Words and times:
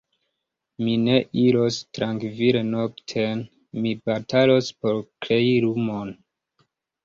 Mi 0.85 0.95
ne 1.01 1.17
iros 1.41 1.77
trankvile 1.97 2.65
nokten, 2.71 3.45
mi 3.85 3.95
batalos 4.09 4.73
por 4.83 5.01
krei 5.15 5.55
lumon. 5.71 6.15